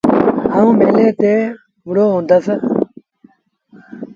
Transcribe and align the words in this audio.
آئوٚݩ 0.57 0.77
ميلي 0.79 1.07
تي 1.19 1.33
وُهڙو 1.87 2.05
هُندس۔ 2.15 2.45